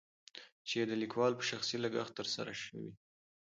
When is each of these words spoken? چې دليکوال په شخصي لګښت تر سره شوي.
چې 0.67 0.77
دليکوال 0.91 1.33
په 1.37 1.43
شخصي 1.49 1.77
لګښت 1.83 2.13
تر 2.19 2.27
سره 2.35 2.51
شوي. 2.63 2.91